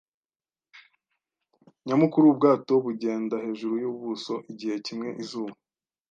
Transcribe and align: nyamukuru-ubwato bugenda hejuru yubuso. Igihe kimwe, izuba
nyamukuru-ubwato 1.85 2.71
bugenda 2.85 3.35
hejuru 3.45 3.73
yubuso. 3.83 4.33
Igihe 4.51 4.75
kimwe, 4.85 5.09
izuba 5.23 5.53